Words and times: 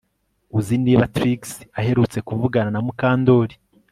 Uzi 0.57 0.75
niba 0.83 1.09
Trix 1.15 1.41
aherutse 1.79 2.17
kuvugana 2.27 2.69
na 2.71 2.79
Mukandoli 2.85 3.55